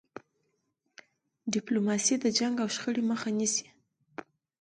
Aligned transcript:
ډيپلوماسي 1.53 2.15
د 2.19 2.25
جنګ 2.37 2.55
او 2.63 2.67
شخړې 2.75 3.03
مخه 3.09 3.29
نیسي. 3.37 3.67